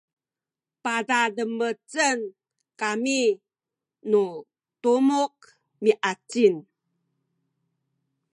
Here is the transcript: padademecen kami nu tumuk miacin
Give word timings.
padademecen 0.83 2.19
kami 2.79 3.21
nu 4.09 4.23
tumuk 4.81 5.35
miacin 5.83 6.55